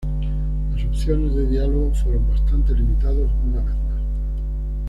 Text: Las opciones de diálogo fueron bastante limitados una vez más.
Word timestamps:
Las 0.73 0.83
opciones 0.83 1.35
de 1.35 1.45
diálogo 1.45 1.93
fueron 1.93 2.27
bastante 2.27 2.73
limitados 2.73 3.29
una 3.45 3.57
vez 3.61 3.75
más. 3.85 4.01